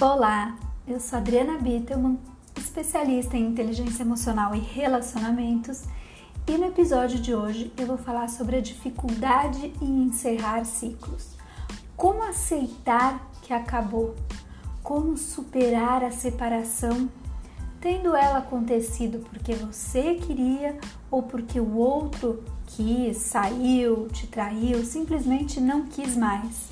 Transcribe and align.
Olá, 0.00 0.56
eu 0.86 1.00
sou 1.00 1.18
Adriana 1.18 1.58
Bittelman, 1.58 2.20
especialista 2.56 3.36
em 3.36 3.48
inteligência 3.48 4.04
emocional 4.04 4.54
e 4.54 4.60
relacionamentos, 4.60 5.86
e 6.46 6.56
no 6.56 6.66
episódio 6.66 7.18
de 7.18 7.34
hoje 7.34 7.72
eu 7.76 7.84
vou 7.84 7.98
falar 7.98 8.28
sobre 8.28 8.54
a 8.54 8.60
dificuldade 8.60 9.72
em 9.82 10.04
encerrar 10.04 10.64
ciclos. 10.64 11.30
Como 11.96 12.22
aceitar 12.22 13.28
que 13.42 13.52
acabou? 13.52 14.14
Como 14.84 15.16
superar 15.16 16.04
a 16.04 16.12
separação, 16.12 17.08
tendo 17.80 18.14
ela 18.14 18.38
acontecido 18.38 19.26
porque 19.28 19.52
você 19.54 20.14
queria 20.14 20.78
ou 21.10 21.24
porque 21.24 21.58
o 21.58 21.74
outro 21.74 22.44
quis, 22.68 23.16
saiu, 23.16 24.06
te 24.12 24.28
traiu, 24.28 24.84
simplesmente 24.84 25.60
não 25.60 25.86
quis 25.86 26.16
mais. 26.16 26.68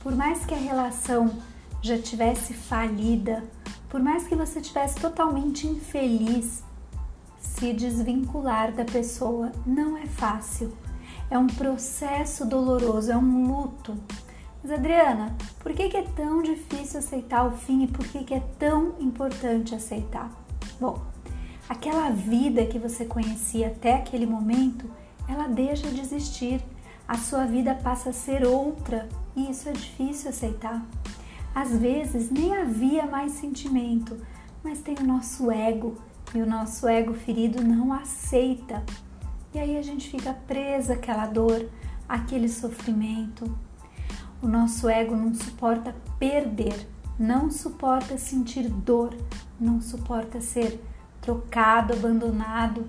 Por 0.00 0.14
mais 0.14 0.46
que 0.46 0.54
a 0.54 0.58
relação 0.58 1.32
já 1.80 1.98
tivesse 1.98 2.52
falida, 2.54 3.44
por 3.88 4.00
mais 4.00 4.26
que 4.26 4.34
você 4.34 4.60
tivesse 4.60 4.96
totalmente 4.96 5.66
infeliz, 5.66 6.62
se 7.40 7.72
desvincular 7.72 8.72
da 8.72 8.84
pessoa 8.84 9.50
não 9.66 9.96
é 9.96 10.06
fácil. 10.06 10.72
É 11.30 11.38
um 11.38 11.46
processo 11.46 12.46
doloroso, 12.46 13.10
é 13.10 13.16
um 13.16 13.46
luto. 13.46 13.96
Mas 14.62 14.72
Adriana, 14.72 15.36
por 15.60 15.72
que, 15.72 15.96
é 15.96 16.02
tão 16.02 16.42
difícil 16.42 16.98
aceitar 16.98 17.46
o 17.46 17.52
fim 17.52 17.84
e 17.84 17.86
por 17.86 18.06
que, 18.06 18.34
é 18.34 18.40
tão 18.58 18.94
importante 18.98 19.74
aceitar? 19.74 20.30
Bom, 20.80 21.02
aquela 21.68 22.10
vida 22.10 22.66
que 22.66 22.78
você 22.78 23.04
conhecia 23.04 23.68
até 23.68 23.94
aquele 23.94 24.26
momento, 24.26 24.90
ela 25.28 25.48
deixa 25.48 25.88
de 25.88 26.00
existir. 26.00 26.62
A 27.06 27.16
sua 27.16 27.44
vida 27.44 27.74
passa 27.74 28.10
a 28.10 28.12
ser 28.12 28.44
outra 28.44 29.08
e 29.34 29.50
isso 29.50 29.68
é 29.68 29.72
difícil 29.72 30.30
aceitar. 30.30 30.84
Às 31.54 31.76
vezes 31.76 32.30
nem 32.30 32.56
havia 32.56 33.06
mais 33.06 33.32
sentimento, 33.32 34.16
mas 34.62 34.80
tem 34.80 34.96
o 35.00 35.06
nosso 35.06 35.50
ego 35.50 35.96
e 36.34 36.40
o 36.40 36.46
nosso 36.46 36.86
ego 36.86 37.14
ferido 37.14 37.62
não 37.62 37.92
aceita. 37.92 38.84
E 39.54 39.58
aí 39.58 39.78
a 39.78 39.82
gente 39.82 40.10
fica 40.10 40.32
presa 40.32 40.94
àquela 40.94 41.26
dor, 41.26 41.68
àquele 42.08 42.48
sofrimento. 42.48 43.50
O 44.42 44.46
nosso 44.46 44.88
ego 44.88 45.16
não 45.16 45.34
suporta 45.34 45.94
perder, 46.18 46.88
não 47.18 47.50
suporta 47.50 48.18
sentir 48.18 48.68
dor, 48.68 49.16
não 49.58 49.80
suporta 49.80 50.40
ser 50.40 50.80
trocado, 51.20 51.92
abandonado. 51.92 52.88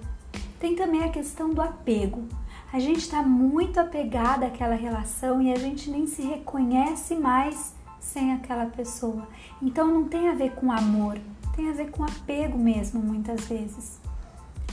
Tem 0.59 0.75
também 0.75 1.03
a 1.03 1.09
questão 1.09 1.53
do 1.53 1.61
apego. 1.61 2.27
A 2.71 2.77
gente 2.77 2.99
está 2.99 3.23
muito 3.23 3.79
apegada 3.79 4.45
àquela 4.45 4.75
relação 4.75 5.41
e 5.41 5.51
a 5.51 5.57
gente 5.57 5.89
nem 5.89 6.05
se 6.05 6.21
reconhece 6.21 7.15
mais 7.15 7.73
sem 7.99 8.33
aquela 8.33 8.65
pessoa. 8.65 9.27
Então 9.61 9.87
não 9.87 10.05
tem 10.05 10.29
a 10.29 10.33
ver 10.33 10.51
com 10.51 10.71
amor, 10.71 11.19
tem 11.55 11.69
a 11.69 11.73
ver 11.73 11.91
com 11.91 12.03
apego 12.03 12.57
mesmo, 12.57 13.01
muitas 13.01 13.45
vezes. 13.45 13.99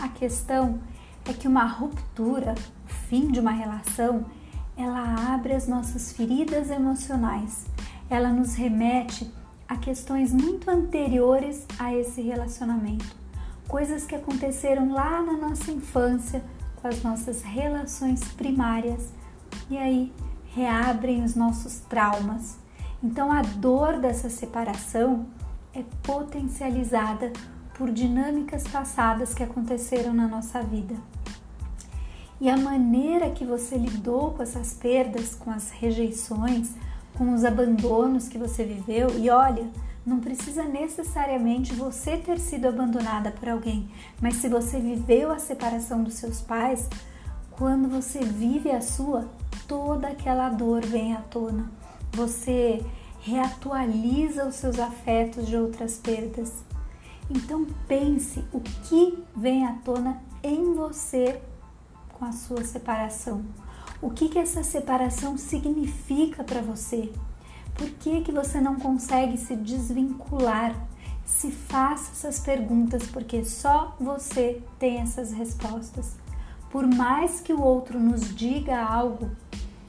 A 0.00 0.08
questão 0.08 0.78
é 1.24 1.32
que 1.32 1.48
uma 1.48 1.64
ruptura, 1.64 2.54
o 2.84 2.88
fim 3.08 3.30
de 3.30 3.40
uma 3.40 3.50
relação, 3.50 4.24
ela 4.76 5.34
abre 5.34 5.54
as 5.54 5.66
nossas 5.66 6.12
feridas 6.12 6.70
emocionais. 6.70 7.66
Ela 8.08 8.28
nos 8.28 8.54
remete 8.54 9.32
a 9.68 9.76
questões 9.76 10.32
muito 10.32 10.70
anteriores 10.70 11.66
a 11.78 11.94
esse 11.94 12.20
relacionamento. 12.20 13.16
Coisas 13.66 14.06
que 14.06 14.14
aconteceram 14.14 14.92
lá 14.92 15.22
na 15.22 15.32
nossa 15.32 15.72
infância, 15.72 16.44
com 16.76 16.86
as 16.86 17.02
nossas 17.02 17.42
relações 17.42 18.22
primárias, 18.32 19.10
e 19.68 19.76
aí 19.76 20.12
reabrem 20.54 21.24
os 21.24 21.34
nossos 21.34 21.80
traumas, 21.80 22.58
então 23.02 23.30
a 23.30 23.42
dor 23.42 23.98
dessa 23.98 24.30
separação 24.30 25.26
é 25.74 25.84
potencializada 26.02 27.32
por 27.74 27.90
dinâmicas 27.90 28.64
passadas 28.64 29.34
que 29.34 29.42
aconteceram 29.42 30.14
na 30.14 30.26
nossa 30.26 30.62
vida. 30.62 30.94
E 32.40 32.48
a 32.48 32.56
maneira 32.56 33.30
que 33.30 33.44
você 33.44 33.76
lidou 33.76 34.32
com 34.32 34.42
essas 34.42 34.72
perdas, 34.74 35.34
com 35.34 35.50
as 35.50 35.70
rejeições, 35.70 36.70
com 37.14 37.34
os 37.34 37.44
abandonos 37.44 38.28
que 38.28 38.38
você 38.38 38.64
viveu, 38.64 39.18
e 39.18 39.28
olha, 39.30 39.66
não 40.04 40.20
precisa 40.20 40.62
necessariamente 40.64 41.74
você 41.74 42.16
ter 42.16 42.38
sido 42.38 42.68
abandonada 42.68 43.30
por 43.30 43.48
alguém, 43.48 43.88
mas 44.20 44.36
se 44.36 44.48
você 44.48 44.78
viveu 44.78 45.32
a 45.32 45.38
separação 45.38 46.02
dos 46.02 46.14
seus 46.14 46.40
pais, 46.40 46.88
quando 47.50 47.88
você 47.88 48.20
vive 48.20 48.70
a 48.70 48.80
sua, 48.80 49.28
toda 49.66 50.08
aquela 50.08 50.48
dor 50.50 50.84
vem 50.84 51.14
à 51.14 51.20
tona 51.20 51.70
você 52.16 52.82
reatualiza 53.20 54.46
os 54.46 54.54
seus 54.54 54.78
afetos 54.78 55.46
de 55.46 55.56
outras 55.56 55.98
perdas. 55.98 56.64
Então 57.28 57.66
pense 57.86 58.42
o 58.52 58.60
que 58.60 59.22
vem 59.36 59.66
à 59.66 59.74
tona 59.84 60.22
em 60.42 60.74
você 60.74 61.40
com 62.14 62.24
a 62.24 62.32
sua 62.32 62.64
separação. 62.64 63.44
O 64.00 64.10
que, 64.10 64.28
que 64.28 64.38
essa 64.38 64.62
separação 64.62 65.36
significa 65.36 66.42
para 66.42 66.62
você? 66.62 67.12
Por 67.74 67.90
que, 67.90 68.22
que 68.22 68.32
você 68.32 68.60
não 68.60 68.76
consegue 68.76 69.36
se 69.36 69.54
desvincular? 69.54 70.74
Se 71.26 71.50
faça 71.50 72.12
essas 72.12 72.38
perguntas, 72.38 73.02
porque 73.08 73.44
só 73.44 73.94
você 74.00 74.62
tem 74.78 75.00
essas 75.00 75.32
respostas. 75.32 76.12
Por 76.70 76.86
mais 76.86 77.40
que 77.40 77.52
o 77.52 77.60
outro 77.60 77.98
nos 77.98 78.34
diga 78.34 78.80
algo, 78.80 79.30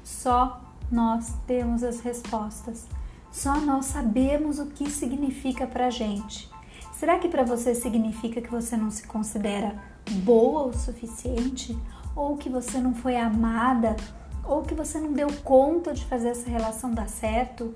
só 0.03 0.66
nós 0.91 1.33
temos 1.45 1.83
as 1.83 1.99
respostas. 1.99 2.87
Só 3.31 3.59
nós 3.59 3.85
sabemos 3.85 4.59
o 4.59 4.67
que 4.67 4.89
significa 4.89 5.67
para 5.67 5.89
gente. 5.89 6.49
Será 6.93 7.19
que 7.19 7.29
para 7.29 7.43
você 7.43 7.75
significa 7.75 8.41
que 8.41 8.49
você 8.49 8.75
não 8.75 8.89
se 8.89 9.05
considera 9.05 9.75
boa 10.23 10.63
o 10.63 10.73
suficiente? 10.73 11.77
Ou 12.15 12.35
que 12.37 12.49
você 12.49 12.79
não 12.79 12.95
foi 12.95 13.17
amada? 13.17 13.95
Ou 14.43 14.63
que 14.63 14.73
você 14.73 14.99
não 14.99 15.13
deu 15.13 15.27
conta 15.43 15.93
de 15.93 16.05
fazer 16.05 16.29
essa 16.29 16.49
relação 16.49 16.93
dar 16.93 17.07
certo? 17.07 17.75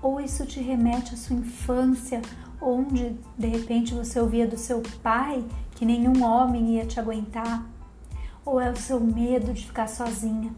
Ou 0.00 0.20
isso 0.20 0.46
te 0.46 0.60
remete 0.60 1.14
à 1.14 1.16
sua 1.16 1.36
infância, 1.36 2.22
onde 2.60 3.16
de 3.36 3.46
repente 3.48 3.94
você 3.94 4.20
ouvia 4.20 4.46
do 4.46 4.56
seu 4.56 4.82
pai 5.02 5.44
que 5.74 5.84
nenhum 5.84 6.22
homem 6.22 6.76
ia 6.76 6.86
te 6.86 7.00
aguentar? 7.00 7.66
Ou 8.44 8.60
é 8.60 8.70
o 8.70 8.76
seu 8.76 9.00
medo 9.00 9.52
de 9.52 9.66
ficar 9.66 9.88
sozinha? 9.88 10.54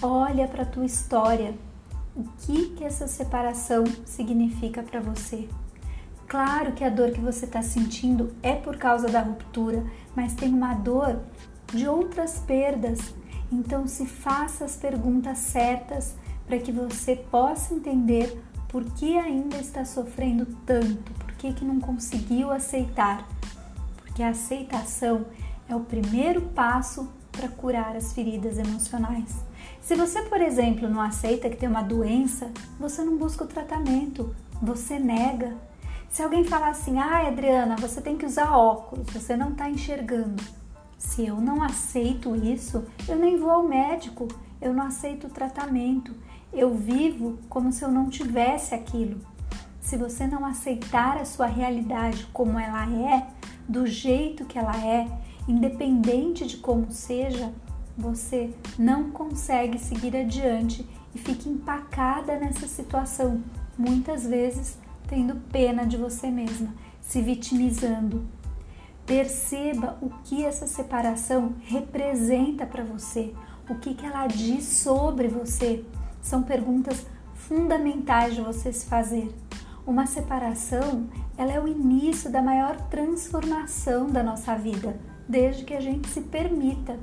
Olha 0.00 0.46
para 0.46 0.62
a 0.62 0.66
tua 0.66 0.84
história. 0.84 1.56
O 2.14 2.22
que 2.38 2.70
que 2.70 2.84
essa 2.84 3.08
separação 3.08 3.82
significa 4.04 4.80
para 4.80 5.00
você? 5.00 5.48
Claro 6.28 6.72
que 6.72 6.84
a 6.84 6.88
dor 6.88 7.10
que 7.10 7.20
você 7.20 7.46
está 7.46 7.62
sentindo 7.62 8.32
é 8.40 8.54
por 8.54 8.76
causa 8.76 9.08
da 9.08 9.20
ruptura, 9.20 9.84
mas 10.14 10.34
tem 10.34 10.54
uma 10.54 10.74
dor 10.74 11.18
de 11.74 11.88
outras 11.88 12.38
perdas. 12.38 13.00
Então 13.50 13.88
se 13.88 14.06
faça 14.06 14.64
as 14.64 14.76
perguntas 14.76 15.38
certas 15.38 16.14
para 16.46 16.58
que 16.58 16.70
você 16.70 17.16
possa 17.16 17.74
entender 17.74 18.40
por 18.68 18.84
que 18.84 19.18
ainda 19.18 19.56
está 19.56 19.84
sofrendo 19.84 20.46
tanto, 20.64 21.12
por 21.14 21.32
que, 21.32 21.52
que 21.52 21.64
não 21.64 21.80
conseguiu 21.80 22.52
aceitar. 22.52 23.26
Porque 23.96 24.22
a 24.22 24.30
aceitação 24.30 25.26
é 25.68 25.74
o 25.74 25.80
primeiro 25.80 26.42
passo 26.42 27.08
para 27.32 27.48
curar 27.48 27.96
as 27.96 28.12
feridas 28.12 28.58
emocionais. 28.58 29.47
Se 29.88 29.94
você, 29.94 30.20
por 30.20 30.42
exemplo, 30.42 30.86
não 30.86 31.00
aceita 31.00 31.48
que 31.48 31.56
tem 31.56 31.66
uma 31.66 31.80
doença, 31.80 32.50
você 32.78 33.02
não 33.02 33.16
busca 33.16 33.44
o 33.44 33.46
tratamento, 33.46 34.36
você 34.60 34.98
nega. 34.98 35.56
Se 36.10 36.22
alguém 36.22 36.44
falar 36.44 36.68
assim, 36.68 36.98
ah, 36.98 37.26
Adriana, 37.26 37.74
você 37.74 38.02
tem 38.02 38.14
que 38.14 38.26
usar 38.26 38.54
óculos, 38.54 39.06
você 39.10 39.34
não 39.34 39.52
está 39.52 39.70
enxergando. 39.70 40.44
Se 40.98 41.26
eu 41.26 41.40
não 41.40 41.62
aceito 41.62 42.36
isso, 42.36 42.84
eu 43.08 43.16
nem 43.16 43.38
vou 43.38 43.48
ao 43.48 43.62
médico, 43.62 44.28
eu 44.60 44.74
não 44.74 44.84
aceito 44.84 45.26
o 45.26 45.30
tratamento, 45.30 46.14
eu 46.52 46.74
vivo 46.74 47.38
como 47.48 47.72
se 47.72 47.82
eu 47.82 47.90
não 47.90 48.10
tivesse 48.10 48.74
aquilo. 48.74 49.18
Se 49.80 49.96
você 49.96 50.26
não 50.26 50.44
aceitar 50.44 51.16
a 51.16 51.24
sua 51.24 51.46
realidade 51.46 52.28
como 52.30 52.58
ela 52.58 52.86
é, 52.90 53.26
do 53.66 53.86
jeito 53.86 54.44
que 54.44 54.58
ela 54.58 54.76
é, 54.84 55.08
independente 55.48 56.46
de 56.46 56.58
como 56.58 56.92
seja, 56.92 57.54
você 57.98 58.54
não 58.78 59.10
consegue 59.10 59.76
seguir 59.76 60.16
adiante 60.16 60.88
e 61.12 61.18
fica 61.18 61.48
empacada 61.48 62.38
nessa 62.38 62.68
situação, 62.68 63.42
muitas 63.76 64.24
vezes 64.24 64.78
tendo 65.08 65.36
pena 65.50 65.84
de 65.84 65.96
você 65.96 66.30
mesma, 66.30 66.72
se 67.00 67.20
vitimizando. 67.20 68.24
Perceba 69.04 69.98
o 70.00 70.10
que 70.22 70.44
essa 70.44 70.66
separação 70.66 71.54
representa 71.62 72.66
para 72.66 72.84
você, 72.84 73.34
o 73.68 73.74
que, 73.74 73.94
que 73.94 74.06
ela 74.06 74.26
diz 74.26 74.64
sobre 74.64 75.26
você. 75.26 75.84
São 76.20 76.42
perguntas 76.42 77.06
fundamentais 77.34 78.34
de 78.34 78.42
você 78.42 78.72
se 78.72 78.86
fazer. 78.86 79.34
Uma 79.86 80.06
separação, 80.06 81.08
ela 81.38 81.52
é 81.52 81.58
o 81.58 81.66
início 81.66 82.30
da 82.30 82.42
maior 82.42 82.76
transformação 82.90 84.10
da 84.10 84.22
nossa 84.22 84.54
vida, 84.54 84.94
desde 85.26 85.64
que 85.64 85.72
a 85.72 85.80
gente 85.80 86.06
se 86.08 86.20
permita. 86.20 86.98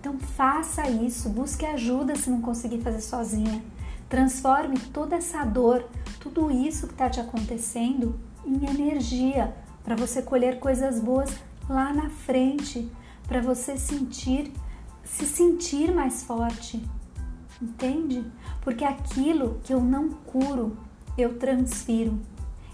Então 0.00 0.18
faça 0.18 0.88
isso, 0.88 1.28
busque 1.28 1.66
ajuda 1.66 2.14
se 2.16 2.30
não 2.30 2.40
conseguir 2.40 2.80
fazer 2.80 3.00
sozinha. 3.00 3.62
Transforme 4.08 4.78
toda 4.92 5.16
essa 5.16 5.44
dor, 5.44 5.84
tudo 6.20 6.50
isso 6.50 6.86
que 6.86 6.94
está 6.94 7.10
te 7.10 7.20
acontecendo, 7.20 8.18
em 8.46 8.64
energia 8.66 9.54
para 9.84 9.96
você 9.96 10.22
colher 10.22 10.58
coisas 10.58 11.00
boas 11.00 11.30
lá 11.68 11.92
na 11.92 12.10
frente, 12.10 12.90
para 13.26 13.40
você 13.40 13.76
sentir, 13.76 14.52
se 15.04 15.26
sentir 15.26 15.92
mais 15.94 16.22
forte. 16.22 16.82
Entende? 17.60 18.24
Porque 18.60 18.84
aquilo 18.84 19.60
que 19.64 19.74
eu 19.74 19.80
não 19.80 20.10
curo, 20.10 20.76
eu 21.16 21.38
transfiro, 21.38 22.18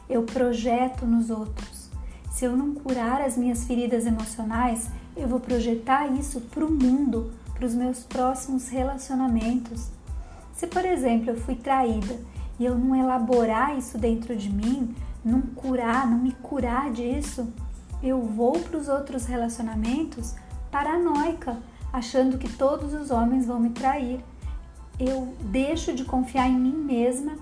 eu 0.09 0.25
projeto 0.25 1.07
nos 1.07 1.31
outros. 1.31 1.89
Se 2.31 2.45
eu 2.45 2.57
não 2.57 2.75
curar 2.75 3.21
as 3.21 3.37
minhas 3.37 3.65
feridas 3.65 4.07
emocionais, 4.07 4.91
eu 5.17 5.29
vou 5.29 5.41
projetar 5.41 6.07
isso 6.09 6.41
para 6.41 6.65
o 6.65 6.71
mundo, 6.71 7.33
para 7.55 7.67
os 7.67 7.75
meus 7.75 8.01
próximos 8.01 8.69
relacionamentos. 8.69 9.89
Se, 10.55 10.67
por 10.67 10.85
exemplo, 10.85 11.31
eu 11.31 11.37
fui 11.37 11.55
traída 11.55 12.19
e 12.59 12.65
eu 12.65 12.77
não 12.77 12.95
elaborar 12.95 13.77
isso 13.77 13.99
dentro 13.99 14.37
de 14.37 14.51
mim, 14.51 14.95
não 15.25 15.41
curar, 15.43 16.09
não 16.09 16.19
me 16.19 16.33
curar 16.33 16.91
disso, 16.93 17.53
eu 18.03 18.21
vou 18.23 18.53
para 18.53 18.77
os 18.77 18.89
outros 18.89 19.25
relacionamentos 19.25 20.35
paranoica, 20.71 21.57
achando 21.93 22.39
que 22.39 22.53
todos 22.53 22.93
os 22.93 23.11
homens 23.11 23.47
vão 23.47 23.59
me 23.59 23.71
trair. 23.71 24.21
Eu 24.99 25.35
deixo 25.41 25.95
de 25.95 26.05
confiar 26.05 26.49
em 26.49 26.59
mim 26.59 26.77
mesma 26.77 27.37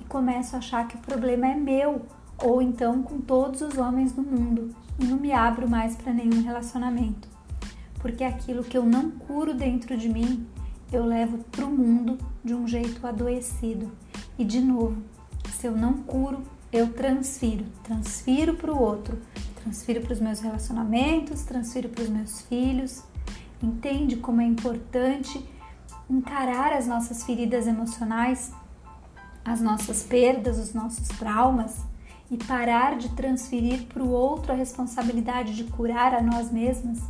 e 0.00 0.04
começo 0.04 0.56
a 0.56 0.58
achar 0.58 0.88
que 0.88 0.96
o 0.96 1.00
problema 1.00 1.48
é 1.48 1.54
meu, 1.54 2.02
ou 2.38 2.60
então 2.60 3.02
com 3.02 3.20
todos 3.20 3.60
os 3.60 3.78
homens 3.78 4.12
do 4.12 4.22
mundo, 4.22 4.74
e 4.98 5.04
não 5.04 5.16
me 5.16 5.32
abro 5.32 5.68
mais 5.68 5.96
para 5.96 6.12
nenhum 6.12 6.42
relacionamento. 6.42 7.28
Porque 8.00 8.24
aquilo 8.24 8.64
que 8.64 8.76
eu 8.76 8.84
não 8.84 9.10
curo 9.10 9.54
dentro 9.54 9.96
de 9.96 10.08
mim, 10.08 10.46
eu 10.92 11.04
levo 11.04 11.38
para 11.50 11.64
o 11.64 11.70
mundo 11.70 12.18
de 12.44 12.54
um 12.54 12.66
jeito 12.66 13.06
adoecido. 13.06 13.90
E 14.38 14.44
de 14.44 14.60
novo, 14.60 15.02
se 15.58 15.66
eu 15.66 15.72
não 15.72 15.94
curo, 15.94 16.42
eu 16.72 16.92
transfiro, 16.92 17.64
transfiro 17.82 18.54
para 18.54 18.72
o 18.72 18.80
outro, 18.80 19.18
transfiro 19.62 20.00
para 20.02 20.12
os 20.12 20.20
meus 20.20 20.40
relacionamentos, 20.40 21.42
transfiro 21.42 21.88
para 21.88 22.04
os 22.04 22.08
meus 22.08 22.42
filhos. 22.42 23.02
Entende 23.62 24.16
como 24.16 24.40
é 24.40 24.44
importante 24.44 25.44
encarar 26.08 26.72
as 26.72 26.86
nossas 26.86 27.24
feridas 27.24 27.66
emocionais, 27.66 28.52
as 29.44 29.60
nossas 29.60 30.02
perdas, 30.02 30.58
os 30.58 30.74
nossos 30.74 31.08
traumas 31.08 31.82
e 32.30 32.36
parar 32.36 32.96
de 32.96 33.08
transferir 33.10 33.86
para 33.86 34.02
o 34.02 34.10
outro 34.10 34.52
a 34.52 34.54
responsabilidade 34.54 35.54
de 35.54 35.64
curar 35.64 36.14
a 36.14 36.22
nós 36.22 36.50
mesmas? 36.50 37.00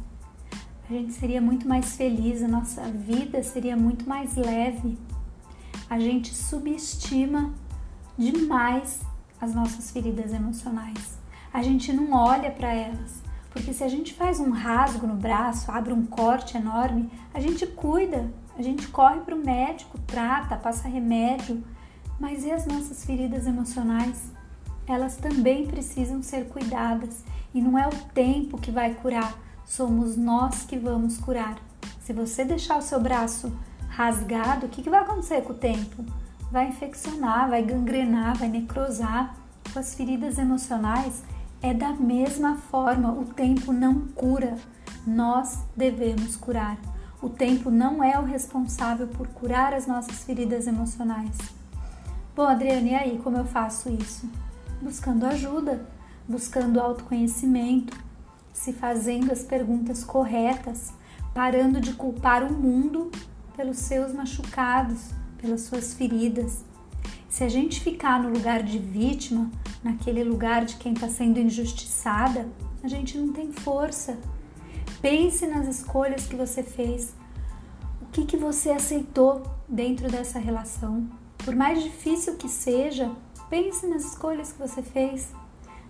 A 0.88 0.92
gente 0.92 1.12
seria 1.12 1.40
muito 1.40 1.66
mais 1.66 1.96
feliz, 1.96 2.42
a 2.42 2.48
nossa 2.48 2.82
vida 2.82 3.42
seria 3.42 3.76
muito 3.76 4.08
mais 4.08 4.36
leve. 4.36 4.96
A 5.90 5.98
gente 5.98 6.34
subestima 6.34 7.52
demais 8.16 9.00
as 9.40 9.54
nossas 9.54 9.90
feridas 9.90 10.32
emocionais. 10.32 11.18
A 11.52 11.62
gente 11.62 11.92
não 11.92 12.12
olha 12.12 12.50
para 12.50 12.72
elas, 12.72 13.22
porque 13.50 13.72
se 13.72 13.82
a 13.82 13.88
gente 13.88 14.14
faz 14.14 14.38
um 14.38 14.50
rasgo 14.50 15.06
no 15.06 15.16
braço, 15.16 15.70
abre 15.72 15.92
um 15.92 16.06
corte 16.06 16.56
enorme, 16.56 17.10
a 17.32 17.40
gente 17.40 17.66
cuida, 17.66 18.30
a 18.58 18.62
gente 18.62 18.86
corre 18.88 19.20
para 19.20 19.34
o 19.34 19.38
médico, 19.38 19.98
trata, 20.06 20.56
passa 20.56 20.88
remédio. 20.88 21.64
Mas 22.18 22.44
e 22.44 22.50
as 22.50 22.66
nossas 22.66 23.04
feridas 23.04 23.46
emocionais? 23.46 24.35
Elas 24.86 25.16
também 25.16 25.66
precisam 25.66 26.22
ser 26.22 26.46
cuidadas 26.48 27.24
e 27.52 27.60
não 27.60 27.78
é 27.78 27.86
o 27.86 28.04
tempo 28.14 28.58
que 28.58 28.70
vai 28.70 28.94
curar, 28.94 29.36
somos 29.64 30.16
nós 30.16 30.62
que 30.62 30.78
vamos 30.78 31.18
curar. 31.18 31.56
Se 32.00 32.12
você 32.12 32.44
deixar 32.44 32.78
o 32.78 32.82
seu 32.82 33.00
braço 33.00 33.52
rasgado, 33.88 34.66
o 34.66 34.68
que, 34.68 34.82
que 34.82 34.90
vai 34.90 35.00
acontecer 35.00 35.42
com 35.42 35.52
o 35.52 35.56
tempo? 35.56 36.04
vai 36.50 36.68
infeccionar, 36.68 37.48
vai 37.48 37.62
gangrenar, 37.62 38.36
vai 38.36 38.48
necrosar. 38.48 39.34
Com 39.72 39.78
as 39.78 39.94
feridas 39.94 40.38
emocionais 40.38 41.22
é 41.60 41.74
da 41.74 41.92
mesma 41.92 42.56
forma, 42.56 43.12
o 43.12 43.24
tempo 43.24 43.72
não 43.72 44.00
cura, 44.08 44.56
nós 45.06 45.58
devemos 45.76 46.36
curar. 46.36 46.78
O 47.20 47.28
tempo 47.28 47.70
não 47.70 48.02
é 48.02 48.18
o 48.18 48.24
responsável 48.24 49.08
por 49.08 49.26
curar 49.28 49.74
as 49.74 49.86
nossas 49.86 50.22
feridas 50.22 50.66
emocionais. 50.66 51.36
Bom, 52.34 52.44
Adriane, 52.44 52.90
e 52.90 52.94
aí 52.94 53.18
como 53.22 53.36
eu 53.36 53.44
faço 53.44 53.90
isso? 53.90 54.28
Buscando 54.80 55.26
ajuda, 55.26 55.86
buscando 56.28 56.80
autoconhecimento, 56.80 57.96
se 58.52 58.72
fazendo 58.72 59.32
as 59.32 59.42
perguntas 59.42 60.02
corretas, 60.02 60.92
parando 61.34 61.80
de 61.80 61.92
culpar 61.92 62.42
o 62.42 62.52
mundo 62.52 63.10
pelos 63.56 63.78
seus 63.78 64.12
machucados, 64.12 65.10
pelas 65.38 65.62
suas 65.62 65.94
feridas. 65.94 66.64
Se 67.28 67.44
a 67.44 67.48
gente 67.48 67.80
ficar 67.80 68.22
no 68.22 68.30
lugar 68.30 68.62
de 68.62 68.78
vítima, 68.78 69.50
naquele 69.82 70.24
lugar 70.24 70.64
de 70.64 70.76
quem 70.76 70.94
está 70.94 71.08
sendo 71.08 71.38
injustiçada, 71.38 72.48
a 72.82 72.88
gente 72.88 73.18
não 73.18 73.32
tem 73.32 73.52
força. 73.52 74.16
Pense 75.02 75.46
nas 75.46 75.66
escolhas 75.66 76.26
que 76.26 76.34
você 76.34 76.62
fez. 76.62 77.14
O 78.00 78.06
que, 78.06 78.24
que 78.24 78.36
você 78.36 78.70
aceitou 78.70 79.42
dentro 79.68 80.10
dessa 80.10 80.38
relação? 80.38 81.06
Por 81.38 81.54
mais 81.54 81.82
difícil 81.82 82.36
que 82.36 82.48
seja, 82.48 83.12
pense 83.48 83.86
nas 83.86 84.04
escolhas 84.04 84.52
que 84.52 84.58
você 84.58 84.82
fez. 84.82 85.32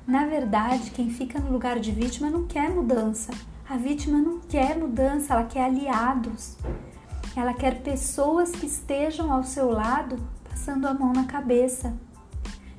Na 0.06 0.26
verdade, 0.26 0.90
quem 0.90 1.10
fica 1.10 1.38
no 1.40 1.50
lugar 1.50 1.80
de 1.80 1.90
vítima 1.90 2.30
não 2.30 2.46
quer 2.46 2.70
mudança. 2.70 3.32
A 3.68 3.76
vítima 3.76 4.18
não 4.18 4.38
quer 4.40 4.78
mudança, 4.78 5.34
ela 5.34 5.44
quer 5.44 5.64
aliados. 5.64 6.56
Ela 7.34 7.52
quer 7.52 7.82
pessoas 7.82 8.52
que 8.52 8.66
estejam 8.66 9.32
ao 9.32 9.42
seu 9.42 9.70
lado 9.70 10.16
passando 10.48 10.86
a 10.86 10.94
mão 10.94 11.12
na 11.12 11.24
cabeça. 11.24 11.94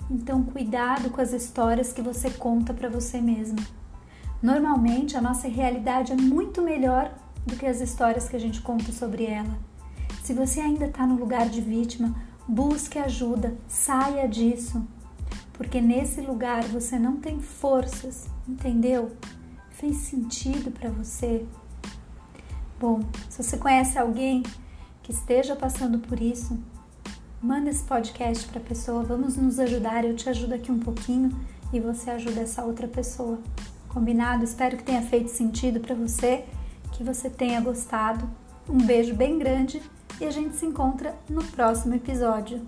Então, 0.09 0.43
cuidado 0.43 1.09
com 1.09 1.19
as 1.19 1.33
histórias 1.33 1.91
que 1.91 2.01
você 2.01 2.29
conta 2.29 2.73
para 2.73 2.89
você 2.89 3.19
mesma. 3.19 3.59
Normalmente, 4.41 5.17
a 5.17 5.21
nossa 5.21 5.47
realidade 5.47 6.13
é 6.13 6.15
muito 6.15 6.61
melhor 6.61 7.11
do 7.45 7.55
que 7.55 7.65
as 7.65 7.81
histórias 7.81 8.29
que 8.29 8.35
a 8.35 8.39
gente 8.39 8.61
conta 8.61 8.91
sobre 8.91 9.25
ela. 9.25 9.57
Se 10.23 10.33
você 10.33 10.59
ainda 10.59 10.85
está 10.85 11.05
no 11.05 11.15
lugar 11.15 11.49
de 11.49 11.61
vítima, 11.61 12.15
busque 12.47 12.97
ajuda, 12.97 13.57
saia 13.67 14.27
disso, 14.27 14.87
porque 15.53 15.81
nesse 15.81 16.21
lugar 16.21 16.63
você 16.63 16.97
não 16.97 17.17
tem 17.17 17.41
forças, 17.41 18.27
entendeu? 18.47 19.11
Fez 19.71 19.97
sentido 19.97 20.71
para 20.71 20.89
você? 20.89 21.45
Bom, 22.79 23.01
se 23.29 23.43
você 23.43 23.57
conhece 23.57 23.97
alguém 23.97 24.43
que 25.03 25.11
esteja 25.11 25.55
passando 25.55 25.99
por 25.99 26.21
isso, 26.21 26.57
manda 27.41 27.69
esse 27.69 27.83
podcast 27.83 28.47
para 28.47 28.59
a 28.59 28.63
pessoa. 28.63 29.03
Vamos 29.03 29.35
nos 29.35 29.59
ajudar. 29.59 30.05
Eu 30.05 30.15
te 30.15 30.29
ajudo 30.29 30.53
aqui 30.53 30.71
um 30.71 30.79
pouquinho 30.79 31.37
e 31.73 31.79
você 31.79 32.11
ajuda 32.11 32.41
essa 32.41 32.63
outra 32.63 32.87
pessoa. 32.87 33.39
Combinado? 33.89 34.43
Espero 34.43 34.77
que 34.77 34.83
tenha 34.83 35.01
feito 35.01 35.29
sentido 35.29 35.79
para 35.79 35.95
você, 35.95 36.45
que 36.91 37.03
você 37.03 37.29
tenha 37.29 37.59
gostado. 37.59 38.29
Um 38.69 38.77
beijo 38.77 39.15
bem 39.15 39.39
grande 39.39 39.81
e 40.19 40.25
a 40.25 40.31
gente 40.31 40.55
se 40.55 40.65
encontra 40.65 41.15
no 41.29 41.43
próximo 41.43 41.95
episódio. 41.95 42.61